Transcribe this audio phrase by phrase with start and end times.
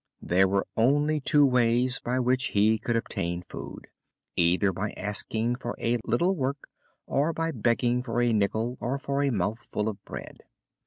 [0.23, 3.85] There were only two ways by which he could obtain food
[4.35, 6.67] either by asking for a little work,
[7.05, 10.39] or by begging for a nickel or for a mouthful of bread.